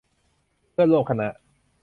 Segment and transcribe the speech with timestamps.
[0.71, 1.27] เพื่อนร่วมคณะ